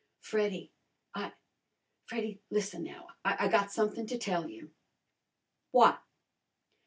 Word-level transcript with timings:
"Freddy 0.19 0.71
I 1.13 1.31
Freddy, 2.07 2.41
lissen 2.49 2.81
now. 2.83 3.09
I 3.23 3.47
got 3.49 3.71
somethin' 3.71 4.07
to 4.07 4.17
tell 4.17 4.49
you." 4.49 4.71
"What?" 5.69 6.01